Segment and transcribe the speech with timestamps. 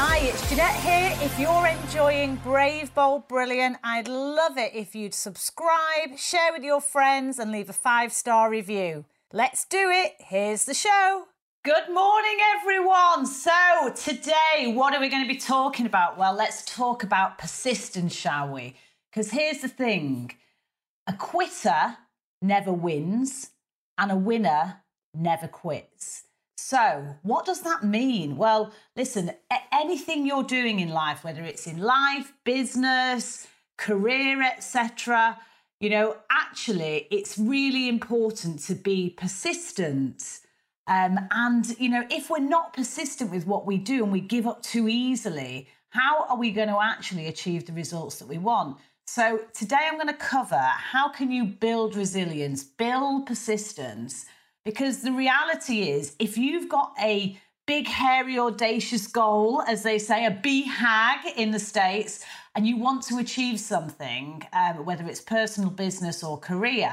[0.00, 1.26] Hi, it's Jeanette here.
[1.26, 6.80] If you're enjoying Brave, Bold, Brilliant, I'd love it if you'd subscribe, share with your
[6.80, 9.06] friends, and leave a five star review.
[9.32, 10.12] Let's do it.
[10.20, 11.24] Here's the show.
[11.64, 13.26] Good morning, everyone.
[13.26, 13.50] So,
[13.96, 16.16] today, what are we going to be talking about?
[16.16, 18.76] Well, let's talk about persistence, shall we?
[19.10, 20.30] Because here's the thing
[21.08, 21.96] a quitter
[22.40, 23.50] never wins,
[23.98, 24.76] and a winner
[25.12, 26.27] never quits.
[26.70, 28.36] So, what does that mean?
[28.36, 29.30] Well, listen,
[29.72, 33.46] anything you're doing in life, whether it's in life, business,
[33.78, 35.38] career, etc.,
[35.80, 40.40] you know, actually, it's really important to be persistent.
[40.86, 44.46] Um, and, you know, if we're not persistent with what we do and we give
[44.46, 48.76] up too easily, how are we going to actually achieve the results that we want?
[49.06, 54.26] So, today I'm going to cover how can you build resilience, build persistence
[54.68, 60.26] because the reality is, if you've got a big, hairy, audacious goal, as they say,
[60.26, 62.22] a BHAG in the States,
[62.54, 66.92] and you want to achieve something, um, whether it's personal, business, or career,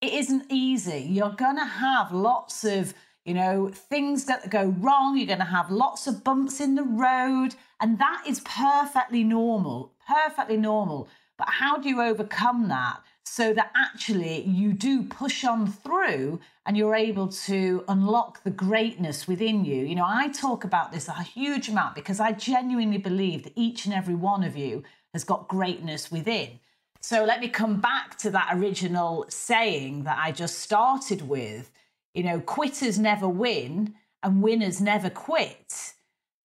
[0.00, 1.00] it isn't easy.
[1.00, 2.94] You're going to have lots of
[3.26, 5.18] you know, things that go wrong.
[5.18, 9.92] You're going to have lots of bumps in the road, and that is perfectly normal,
[10.08, 11.08] perfectly normal.
[11.36, 13.00] But how do you overcome that?
[13.24, 19.26] So that actually you do push on through and you're able to unlock the greatness
[19.26, 19.84] within you.
[19.84, 23.84] You know, I talk about this a huge amount because I genuinely believe that each
[23.84, 24.82] and every one of you
[25.12, 26.58] has got greatness within.
[27.00, 31.70] So let me come back to that original saying that I just started with.
[32.14, 35.91] You know, quitters never win and winners never quit.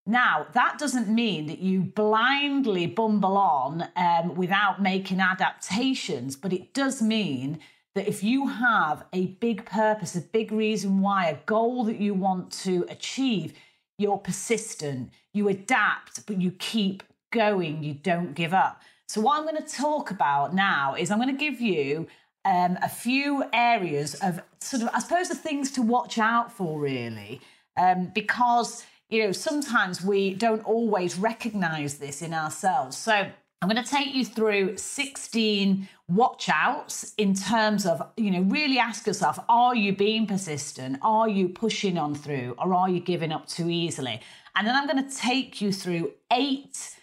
[0.09, 6.73] Now, that doesn't mean that you blindly bumble on um, without making adaptations, but it
[6.73, 7.59] does mean
[7.93, 12.13] that if you have a big purpose, a big reason why, a goal that you
[12.13, 13.53] want to achieve,
[13.97, 18.81] you're persistent, you adapt, but you keep going, you don't give up.
[19.09, 22.07] So, what I'm going to talk about now is I'm going to give you
[22.45, 26.79] um, a few areas of sort of, I suppose, the things to watch out for,
[26.79, 27.41] really,
[27.75, 32.97] um, because you know, sometimes we don't always recognize this in ourselves.
[32.97, 38.41] So I'm going to take you through 16 watch outs in terms of, you know,
[38.41, 40.99] really ask yourself are you being persistent?
[41.01, 42.55] Are you pushing on through?
[42.59, 44.21] Or are you giving up too easily?
[44.55, 46.96] And then I'm going to take you through eight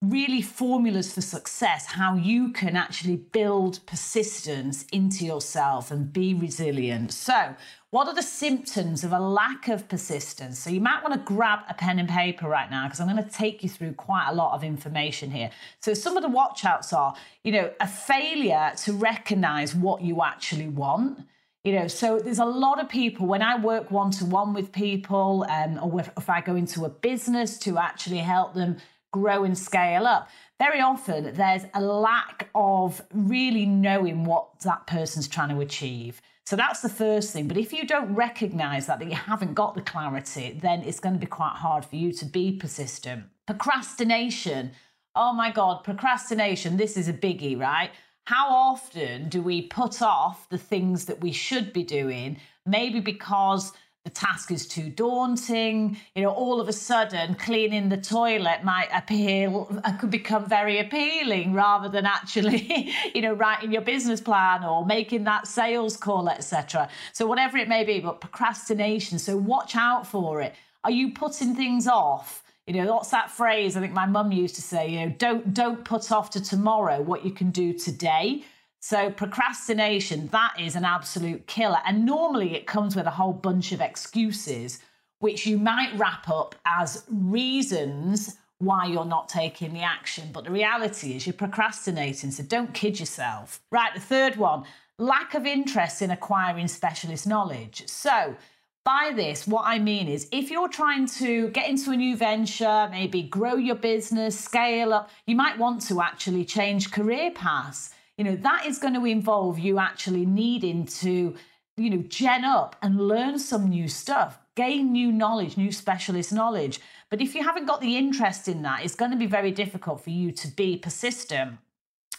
[0.00, 7.12] really formulas for success, how you can actually build persistence into yourself and be resilient.
[7.12, 7.56] So,
[7.90, 10.58] what are the symptoms of a lack of persistence?
[10.60, 13.22] So, you might want to grab a pen and paper right now because I'm going
[13.22, 15.50] to take you through quite a lot of information here.
[15.80, 20.68] So, some of the watchouts are, you know, a failure to recognize what you actually
[20.68, 21.26] want.
[21.64, 24.72] You know, so there's a lot of people when I work one to one with
[24.72, 28.78] people, um, or if I go into a business to actually help them
[29.12, 30.28] grow and scale up.
[30.58, 36.20] Very often, there's a lack of really knowing what that person's trying to achieve.
[36.46, 37.46] So that's the first thing.
[37.46, 41.14] But if you don't recognize that, that you haven't got the clarity, then it's going
[41.14, 43.24] to be quite hard for you to be persistent.
[43.46, 44.72] Procrastination.
[45.14, 46.76] Oh my God, procrastination.
[46.76, 47.90] This is a biggie, right?
[48.24, 52.38] How often do we put off the things that we should be doing?
[52.66, 53.72] Maybe because
[54.04, 55.98] the task is too daunting.
[56.14, 60.78] You know, all of a sudden, cleaning the toilet might appeal, uh, could become very
[60.78, 66.28] appealing rather than actually, you know, writing your business plan or making that sales call,
[66.28, 66.88] etc.
[67.12, 69.18] So, whatever it may be, but procrastination.
[69.18, 70.54] So, watch out for it.
[70.84, 72.42] Are you putting things off?
[72.66, 73.76] You know, what's that phrase?
[73.76, 77.00] I think my mum used to say, you know, don't don't put off to tomorrow
[77.00, 78.44] what you can do today.
[78.80, 81.78] So, procrastination, that is an absolute killer.
[81.84, 84.80] And normally it comes with a whole bunch of excuses,
[85.18, 90.30] which you might wrap up as reasons why you're not taking the action.
[90.32, 92.30] But the reality is you're procrastinating.
[92.30, 93.60] So, don't kid yourself.
[93.70, 94.64] Right, the third one
[95.00, 97.84] lack of interest in acquiring specialist knowledge.
[97.86, 98.36] So,
[98.84, 102.88] by this, what I mean is if you're trying to get into a new venture,
[102.90, 108.24] maybe grow your business, scale up, you might want to actually change career paths you
[108.24, 111.34] know, that is going to involve you actually needing to
[111.78, 116.80] you know, gen up and learn some new stuff, gain new knowledge, new specialist knowledge.
[117.08, 120.02] But if you haven't got the interest in that, it's going to be very difficult
[120.02, 121.58] for you to be persistent.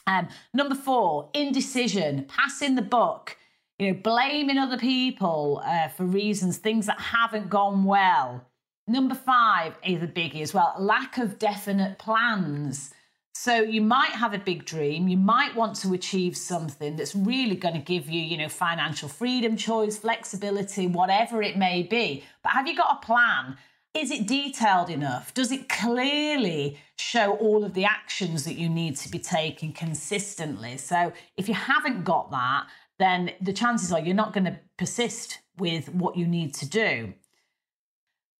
[0.08, 3.38] Um, number four, indecision, passing the buck,
[3.78, 8.46] you know, blaming other people uh, for reasons, things that haven't gone well.
[8.88, 12.94] Number five is a biggie as well lack of definite plans.
[13.42, 17.56] So you might have a big dream, you might want to achieve something that's really
[17.56, 22.26] going to give you, you know, financial freedom, choice, flexibility, whatever it may be.
[22.44, 23.56] But have you got a plan?
[23.94, 25.34] Is it detailed enough?
[25.34, 30.76] Does it clearly show all of the actions that you need to be taking consistently?
[30.76, 35.40] So if you haven't got that, then the chances are you're not going to persist
[35.58, 37.14] with what you need to do.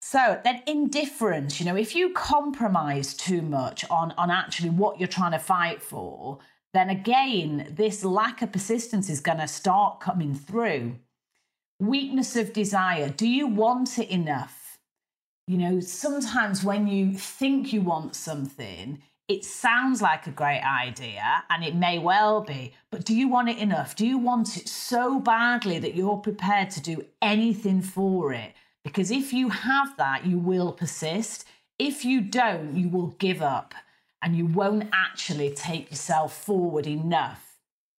[0.00, 5.08] So then indifference, you know, if you compromise too much on, on actually what you're
[5.08, 6.38] trying to fight for,
[6.72, 10.96] then again, this lack of persistence is going to start coming through.
[11.80, 13.10] Weakness of desire.
[13.10, 14.78] Do you want it enough?
[15.46, 21.44] You know, sometimes when you think you want something, it sounds like a great idea
[21.50, 23.96] and it may well be, but do you want it enough?
[23.96, 28.54] Do you want it so badly that you're prepared to do anything for it?
[28.84, 31.46] Because if you have that, you will persist.
[31.78, 33.74] If you don't, you will give up
[34.22, 37.58] and you won't actually take yourself forward enough.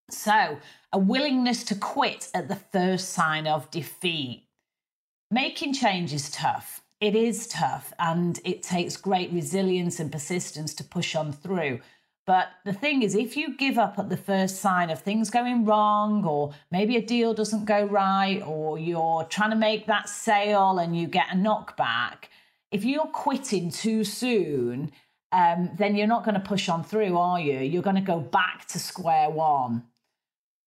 [0.09, 0.57] So,
[0.91, 4.43] a willingness to quit at the first sign of defeat.
[5.29, 6.81] Making change is tough.
[6.99, 11.79] It is tough and it takes great resilience and persistence to push on through.
[12.27, 15.65] But the thing is, if you give up at the first sign of things going
[15.65, 20.77] wrong, or maybe a deal doesn't go right, or you're trying to make that sale
[20.77, 22.25] and you get a knockback,
[22.71, 24.91] if you're quitting too soon,
[25.31, 27.59] um, then you're not going to push on through, are you?
[27.59, 29.83] You're going to go back to square one.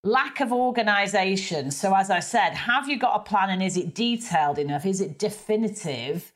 [0.03, 1.71] Lack of organization.
[1.71, 4.85] So, as I said, have you got a plan and is it detailed enough?
[4.85, 6.34] Is it definitive?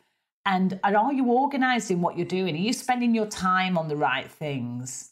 [0.49, 2.55] And, and are you organized in what you're doing?
[2.55, 5.11] Are you spending your time on the right things?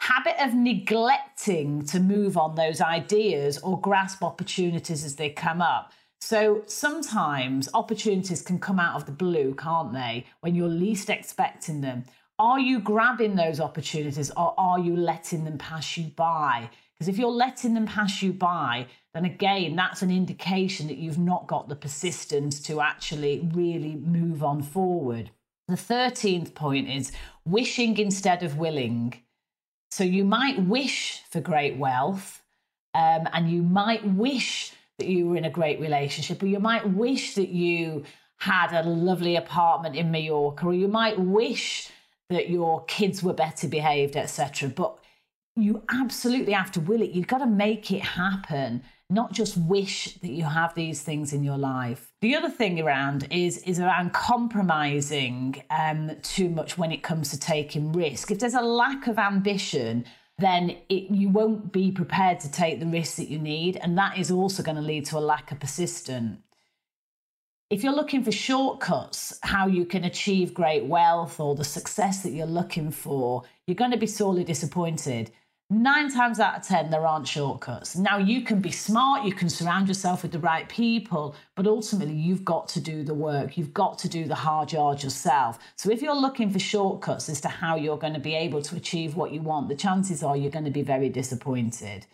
[0.00, 5.92] Habit of neglecting to move on those ideas or grasp opportunities as they come up.
[6.20, 10.26] So sometimes opportunities can come out of the blue, can't they?
[10.42, 12.04] When you're least expecting them.
[12.38, 16.70] Are you grabbing those opportunities or are you letting them pass you by?
[16.98, 21.18] Because if you're letting them pass you by, then again, that's an indication that you've
[21.18, 25.30] not got the persistence to actually really move on forward.
[25.68, 27.12] The 13th point is
[27.44, 29.22] wishing instead of willing.
[29.90, 32.42] So you might wish for great wealth
[32.94, 36.88] um, and you might wish that you were in a great relationship, or you might
[36.88, 38.04] wish that you
[38.38, 41.90] had a lovely apartment in Mallorca, or you might wish
[42.28, 44.68] that your kids were better behaved, etc.
[44.68, 44.98] But
[45.62, 47.10] you absolutely have to will it.
[47.10, 51.42] You've got to make it happen, not just wish that you have these things in
[51.42, 52.12] your life.
[52.20, 57.38] The other thing around is is around compromising um, too much when it comes to
[57.38, 58.30] taking risk.
[58.30, 60.04] If there's a lack of ambition,
[60.38, 64.18] then it, you won't be prepared to take the risks that you need, and that
[64.18, 66.38] is also going to lead to a lack of persistence.
[67.70, 72.30] If you're looking for shortcuts, how you can achieve great wealth or the success that
[72.30, 75.30] you're looking for, you're going to be sorely disappointed
[75.70, 77.96] nine times out of 10, there aren't shortcuts.
[77.96, 82.14] Now, you can be smart, you can surround yourself with the right people, but ultimately,
[82.14, 83.58] you've got to do the work.
[83.58, 85.58] You've got to do the hard yards yourself.
[85.76, 88.76] So, if you're looking for shortcuts as to how you're going to be able to
[88.76, 92.06] achieve what you want, the chances are you're going to be very disappointed.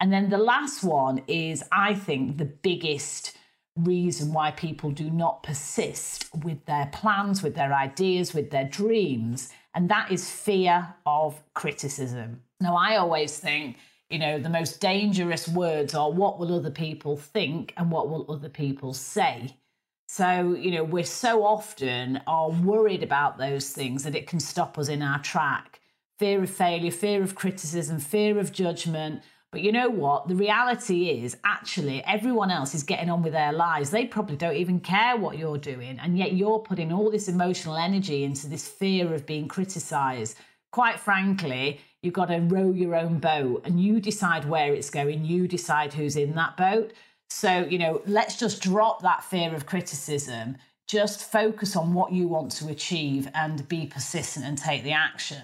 [0.00, 3.36] And then the last one is, I think, the biggest
[3.78, 9.50] reason why people do not persist with their plans, with their ideas, with their dreams,
[9.74, 12.42] and that is fear of criticism.
[12.60, 13.76] Now, I always think,
[14.10, 18.30] you know, the most dangerous words are what will other people think and what will
[18.30, 19.56] other people say.
[20.08, 24.78] So, you know, we're so often are worried about those things that it can stop
[24.78, 25.80] us in our track.
[26.18, 29.22] Fear of failure, fear of criticism, fear of judgment.
[29.50, 30.28] But you know what?
[30.28, 33.90] The reality is actually everyone else is getting on with their lives.
[33.90, 35.98] They probably don't even care what you're doing.
[35.98, 40.36] And yet you're putting all this emotional energy into this fear of being criticized.
[40.70, 45.24] Quite frankly, You've got to row your own boat and you decide where it's going.
[45.24, 46.92] You decide who's in that boat.
[47.28, 50.56] So, you know, let's just drop that fear of criticism.
[50.86, 55.42] Just focus on what you want to achieve and be persistent and take the action.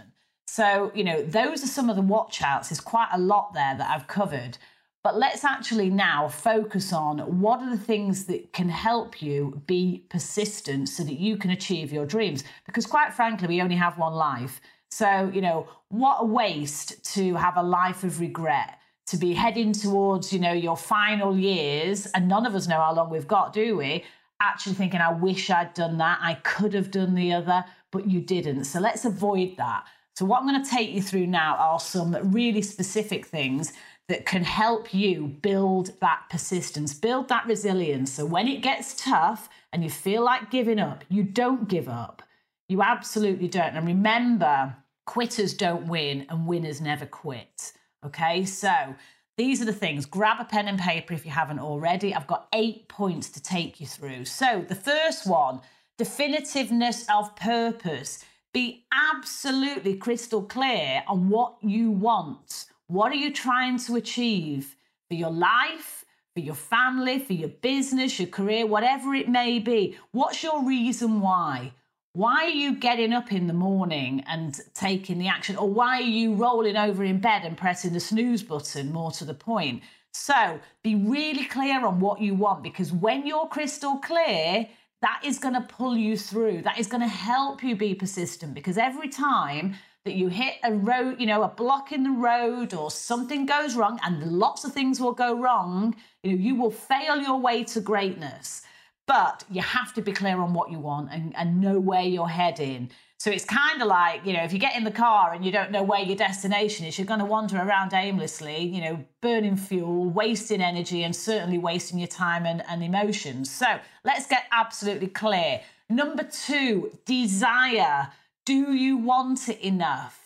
[0.54, 2.68] So, you know, those are some of the watch outs.
[2.68, 4.56] There's quite a lot there that I've covered.
[5.02, 10.04] But let's actually now focus on what are the things that can help you be
[10.10, 12.44] persistent so that you can achieve your dreams.
[12.66, 14.60] Because, quite frankly, we only have one life.
[14.92, 19.72] So, you know, what a waste to have a life of regret, to be heading
[19.72, 23.52] towards, you know, your final years, and none of us know how long we've got,
[23.52, 24.04] do we?
[24.40, 26.20] Actually thinking, I wish I'd done that.
[26.22, 28.66] I could have done the other, but you didn't.
[28.66, 29.84] So let's avoid that.
[30.16, 33.72] So, what I'm going to take you through now are some really specific things
[34.08, 38.12] that can help you build that persistence, build that resilience.
[38.12, 42.22] So, when it gets tough and you feel like giving up, you don't give up.
[42.68, 43.76] You absolutely don't.
[43.76, 47.72] And remember, quitters don't win and winners never quit.
[48.06, 48.94] Okay, so
[49.36, 50.06] these are the things.
[50.06, 52.14] Grab a pen and paper if you haven't already.
[52.14, 54.26] I've got eight points to take you through.
[54.26, 55.60] So, the first one
[55.98, 58.24] definitiveness of purpose.
[58.54, 62.66] Be absolutely crystal clear on what you want.
[62.86, 64.76] What are you trying to achieve
[65.08, 69.96] for your life, for your family, for your business, your career, whatever it may be?
[70.12, 71.72] What's your reason why?
[72.12, 75.56] Why are you getting up in the morning and taking the action?
[75.56, 79.24] Or why are you rolling over in bed and pressing the snooze button, more to
[79.24, 79.82] the point?
[80.12, 84.68] So be really clear on what you want because when you're crystal clear,
[85.04, 86.62] that is going to pull you through.
[86.62, 90.72] That is going to help you be persistent because every time that you hit a
[90.72, 94.72] road, you know, a block in the road or something goes wrong, and lots of
[94.72, 98.62] things will go wrong, you know, you will fail your way to greatness
[99.06, 102.28] but you have to be clear on what you want and, and know where you're
[102.28, 102.90] heading.
[103.18, 105.52] So it's kind of like, you know, if you get in the car and you
[105.52, 109.56] don't know where your destination is, you're going to wander around aimlessly, you know, burning
[109.56, 113.50] fuel, wasting energy, and certainly wasting your time and, and emotions.
[113.50, 115.60] So let's get absolutely clear.
[115.88, 118.08] Number two, desire.
[118.44, 120.20] Do you want it enough?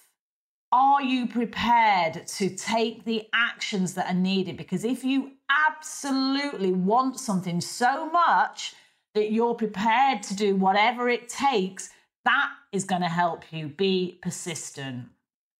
[0.72, 4.56] Are you prepared to take the actions that are needed?
[4.56, 8.74] Because if you absolutely want something so much
[9.14, 11.90] that you're prepared to do whatever it takes,
[12.28, 15.06] that is going to help you be persistent.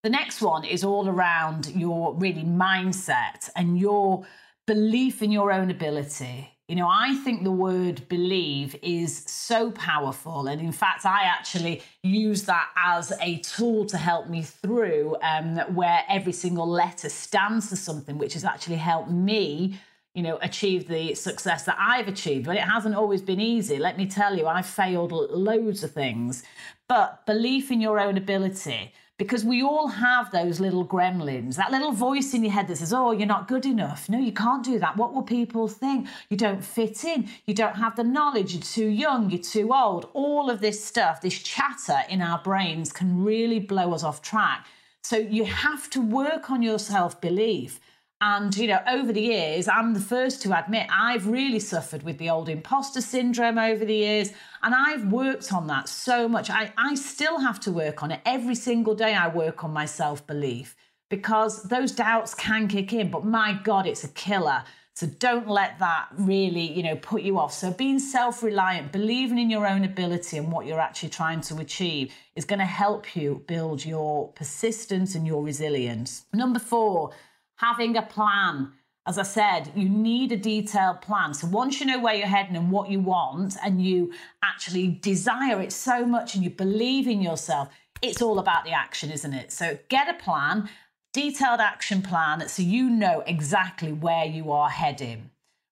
[0.03, 4.27] The next one is all around your really mindset and your
[4.67, 6.51] belief in your own ability.
[6.69, 10.47] You know, I think the word believe is so powerful.
[10.49, 15.57] And in fact, I actually use that as a tool to help me through um,
[15.75, 19.81] where every single letter stands for something, which has actually helped me
[20.15, 22.47] you know, achieve the success that I've achieved.
[22.47, 23.79] But it hasn't always been easy.
[23.79, 26.43] Let me tell you, I've failed loads of things.
[26.89, 31.93] But belief in your own ability, because we all have those little gremlins, that little
[31.93, 34.09] voice in your head that says, Oh, you're not good enough.
[34.09, 34.97] No, you can't do that.
[34.97, 36.07] What will people think?
[36.31, 37.29] You don't fit in.
[37.45, 38.55] You don't have the knowledge.
[38.55, 39.29] You're too young.
[39.31, 40.09] You're too old.
[40.15, 44.67] All of this stuff, this chatter in our brains can really blow us off track.
[45.03, 47.81] So you have to work on your self belief.
[48.21, 52.19] And, you know, over the years, I'm the first to admit I've really suffered with
[52.19, 54.31] the old imposter syndrome over the years.
[54.63, 56.51] And I've worked on that so much.
[56.51, 58.21] I, I still have to work on it.
[58.27, 60.75] Every single day, I work on my self belief
[61.11, 63.11] because those doubts can kick in.
[63.11, 64.65] But my God, it's a killer.
[64.95, 67.53] So don't let that really, you know, put you off.
[67.53, 72.13] So being self-reliant, believing in your own ability and what you're actually trying to achieve
[72.35, 76.25] is going to help you build your persistence and your resilience.
[76.35, 77.13] Number 4,
[77.59, 78.73] having a plan.
[79.07, 81.33] As I said, you need a detailed plan.
[81.33, 84.13] So once you know where you're heading and what you want, and you
[84.43, 87.69] actually desire it so much and you believe in yourself,
[88.03, 89.51] it's all about the action, isn't it?
[89.51, 90.69] So get a plan,
[91.13, 95.31] detailed action plan, so you know exactly where you are heading.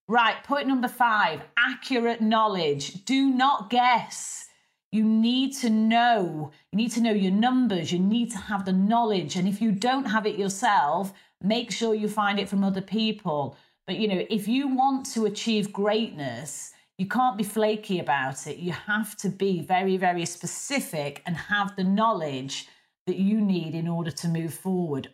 [0.08, 3.04] Right, point number five accurate knowledge.
[3.04, 4.46] Do not guess.
[4.92, 6.52] You need to know.
[6.72, 7.92] You need to know your numbers.
[7.92, 9.36] You need to have the knowledge.
[9.36, 11.12] And if you don't have it yourself,
[11.42, 13.56] make sure you find it from other people.
[13.86, 18.56] But you know, if you want to achieve greatness, you can't be flaky about it.
[18.56, 22.68] You have to be very, very specific and have the knowledge
[23.06, 25.10] that you need in order to move forward.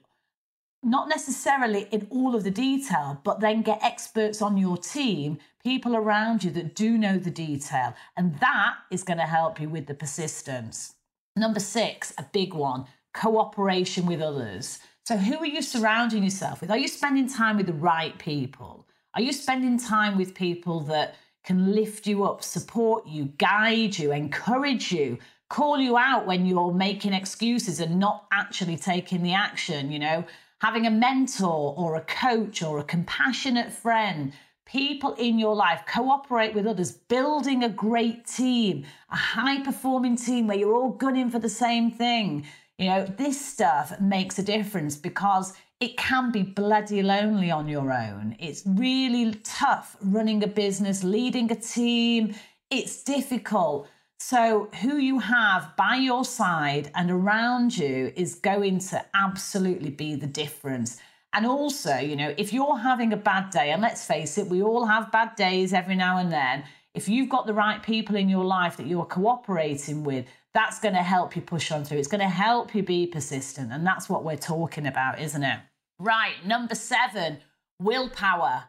[0.84, 5.94] Not necessarily in all of the detail, but then get experts on your team, people
[5.94, 7.94] around you that do know the detail.
[8.16, 10.94] And that is going to help you with the persistence.
[11.36, 14.78] Number six, a big one cooperation with others.
[15.04, 16.70] So, who are you surrounding yourself with?
[16.70, 18.86] Are you spending time with the right people?
[19.14, 24.12] Are you spending time with people that can lift you up, support you, guide you,
[24.12, 25.18] encourage you,
[25.48, 29.90] call you out when you're making excuses and not actually taking the action?
[29.90, 30.24] You know,
[30.60, 34.32] having a mentor or a coach or a compassionate friend,
[34.66, 40.46] people in your life, cooperate with others, building a great team, a high performing team
[40.46, 42.46] where you're all gunning for the same thing.
[42.82, 47.92] You know, this stuff makes a difference because it can be bloody lonely on your
[47.92, 48.34] own.
[48.40, 52.34] It's really tough running a business, leading a team.
[52.72, 53.88] It's difficult.
[54.18, 60.16] So, who you have by your side and around you is going to absolutely be
[60.16, 60.98] the difference.
[61.32, 64.60] And also, you know, if you're having a bad day, and let's face it, we
[64.60, 66.64] all have bad days every now and then.
[66.94, 70.94] If you've got the right people in your life that you're cooperating with, that's going
[70.94, 71.98] to help you push on through.
[71.98, 73.72] It's going to help you be persistent.
[73.72, 75.58] And that's what we're talking about, isn't it?
[75.98, 76.34] Right.
[76.44, 77.38] Number seven,
[77.80, 78.64] willpower.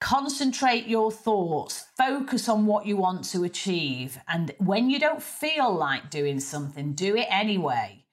[0.00, 4.18] Concentrate your thoughts, focus on what you want to achieve.
[4.28, 8.04] And when you don't feel like doing something, do it anyway.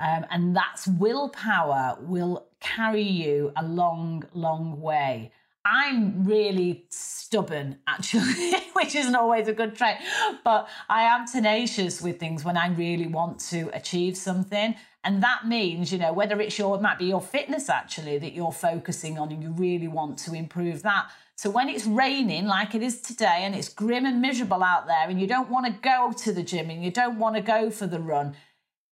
[0.00, 5.30] Um, and that's willpower will carry you a long, long way.
[5.64, 9.96] I'm really stubborn, actually, which isn't always a good trait,
[10.42, 14.74] but I am tenacious with things when I really want to achieve something.
[15.04, 18.32] And that means, you know, whether it's your, it might be your fitness actually that
[18.32, 21.10] you're focusing on and you really want to improve that.
[21.36, 25.08] So when it's raining like it is today and it's grim and miserable out there
[25.08, 27.70] and you don't want to go to the gym and you don't want to go
[27.70, 28.34] for the run,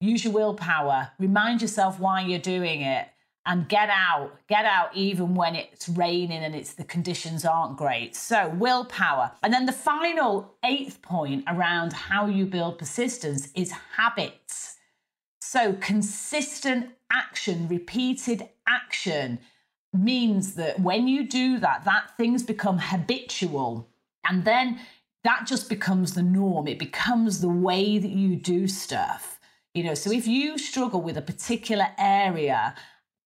[0.00, 1.10] use your willpower.
[1.18, 3.08] Remind yourself why you're doing it
[3.48, 4.38] and get out.
[4.46, 8.14] Get out even when it's raining and it's the conditions aren't great.
[8.14, 9.32] So, willpower.
[9.42, 14.76] And then the final eighth point around how you build persistence is habits.
[15.40, 19.38] So, consistent action, repeated action
[19.94, 23.88] means that when you do that, that things become habitual.
[24.28, 24.78] And then
[25.24, 26.68] that just becomes the norm.
[26.68, 29.40] It becomes the way that you do stuff.
[29.72, 32.74] You know, so if you struggle with a particular area,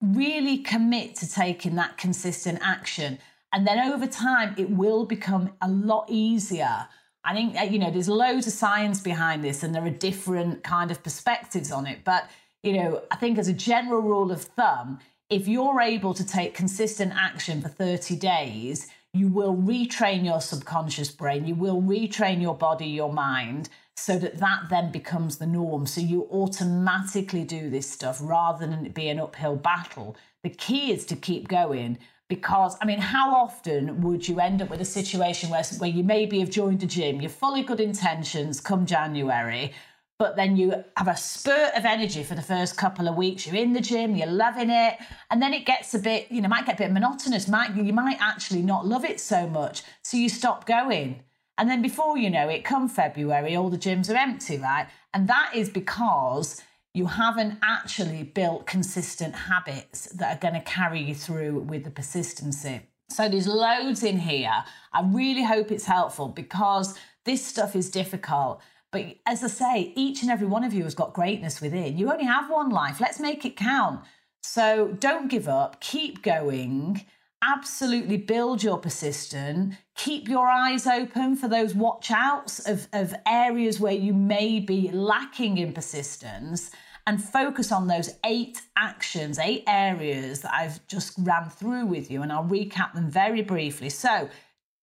[0.03, 3.19] really commit to taking that consistent action.
[3.53, 6.89] And then over time, it will become a lot easier.
[7.25, 10.65] I think, uh, you know, there's loads of science behind this and there are different
[10.65, 12.01] kind of perspectives on it.
[12.05, 12.29] But,
[12.63, 14.99] you know, I think as a general rule of thumb,
[15.31, 21.11] if you're able to take consistent action for 30 days, you will retrain your subconscious
[21.11, 25.87] brain, you will retrain your body, your mind, so that that then becomes the norm.
[25.87, 30.17] So you automatically do this stuff rather than it be an uphill battle.
[30.43, 34.71] The key is to keep going because, I mean, how often would you end up
[34.71, 38.59] with a situation where, where you maybe have joined a gym, you're fully good intentions
[38.59, 39.73] come January,
[40.19, 43.47] but then you have a spurt of energy for the first couple of weeks.
[43.47, 44.99] You're in the gym, you're loving it,
[45.31, 47.49] and then it gets a bit, you know, might get a bit monotonous.
[47.49, 51.23] Might you might actually not love it so much, so you stop going.
[51.59, 54.87] And then before you know it, come February, all the gyms are empty, right?
[55.13, 56.63] And that is because
[56.95, 61.91] you haven't actually built consistent habits that are going to carry you through with the
[61.91, 62.83] persistency.
[63.11, 64.65] So there's loads in here.
[64.93, 68.61] I really hope it's helpful because this stuff is difficult.
[68.91, 71.97] But as I say, each and every one of you has got greatness within.
[71.97, 73.01] You only have one life.
[73.01, 74.05] Let's make it count.
[74.43, 77.07] So don't give up, keep going
[77.43, 79.75] absolutely build your persistence.
[79.97, 84.91] Keep your eyes open for those watch outs of, of areas where you may be
[84.91, 86.71] lacking in persistence
[87.07, 92.23] and focus on those eight actions, eight areas that I've just ran through with you.
[92.23, 93.91] And I'll recap them very briefly.
[93.91, 94.29] So,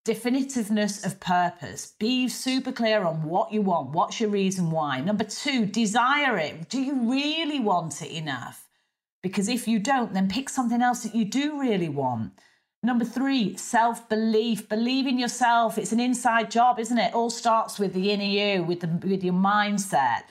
[0.06, 1.94] definitiveness of purpose.
[1.98, 3.92] Be super clear on what you want.
[3.92, 5.00] What's your reason why?
[5.02, 6.70] Number two, desire it.
[6.70, 8.68] Do you really want it enough?
[9.22, 12.34] Because if you don't, then pick something else that you do really want.
[12.82, 14.70] Number three, self belief.
[14.70, 15.78] Believe in yourself.
[15.78, 17.14] It's an inside job, isn't it?
[17.14, 20.24] All starts with the inner you, with, the, with your mindset.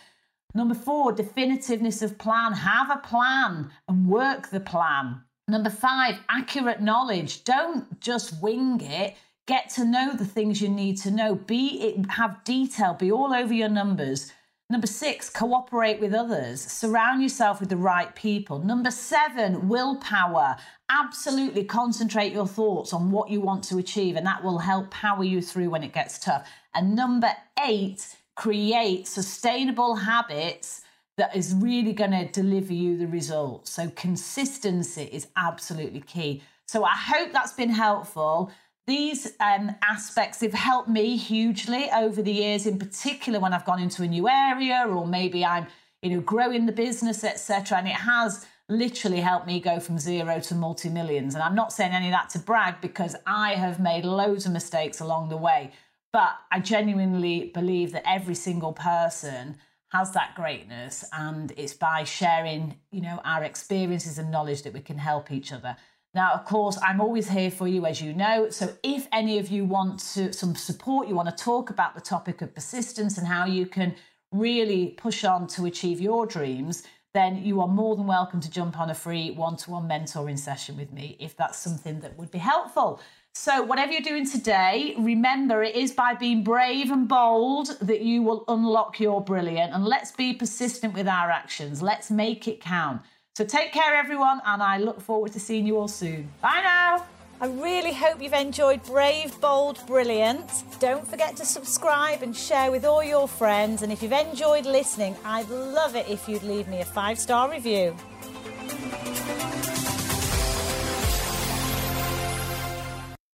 [0.54, 2.52] Number four, definitiveness of plan.
[2.54, 5.20] Have a plan and work the plan.
[5.46, 7.44] Number five, accurate knowledge.
[7.44, 9.16] Don't just wing it.
[9.46, 11.34] Get to know the things you need to know.
[11.34, 12.94] Be it, have detail.
[12.94, 14.32] Be all over your numbers.
[14.70, 16.61] Number six, cooperate with others.
[16.61, 18.59] Surround yourself with the right people.
[18.59, 20.57] Number seven, willpower.
[20.90, 25.24] Absolutely concentrate your thoughts on what you want to achieve, and that will help power
[25.24, 26.46] you through when it gets tough.
[26.74, 27.31] And number
[27.64, 30.83] eight, create sustainable habits
[31.16, 33.70] that is really going to deliver you the results.
[33.70, 36.42] So, consistency is absolutely key.
[36.66, 38.52] So, I hope that's been helpful.
[38.88, 43.83] These um, aspects have helped me hugely over the years, in particular when I've gone
[43.83, 45.66] into a new area or maybe I'm,
[46.01, 47.77] you know, growing the business, etc.
[47.77, 51.35] And it has literally helped me go from zero to multi millions.
[51.35, 54.53] And I'm not saying any of that to brag because I have made loads of
[54.53, 55.72] mistakes along the way.
[56.11, 59.59] But I genuinely believe that every single person
[59.90, 64.81] has that greatness and it's by sharing you know our experiences and knowledge that we
[64.81, 65.77] can help each other
[66.14, 68.49] now, of course, I'm always here for you, as you know.
[68.49, 72.01] So, if any of you want to, some support, you want to talk about the
[72.01, 73.94] topic of persistence and how you can
[74.33, 78.79] really push on to achieve your dreams, then you are more than welcome to jump
[78.79, 82.31] on a free one to one mentoring session with me if that's something that would
[82.31, 83.01] be helpful.
[83.35, 88.23] So, whatever you're doing today, remember it is by being brave and bold that you
[88.23, 89.75] will unlock your brilliant.
[89.75, 91.83] And let's be persistent with our actions.
[91.83, 93.03] Let's make it count.
[93.38, 96.29] So take care, everyone, and I look forward to seeing you all soon.
[96.42, 97.07] Bye now.
[97.40, 100.51] I really hope you've enjoyed Brave, Bold, Brilliant.
[100.81, 103.83] Don't forget to subscribe and share with all your friends.
[103.83, 107.48] And if you've enjoyed listening, I'd love it if you'd leave me a five star
[107.48, 107.94] review.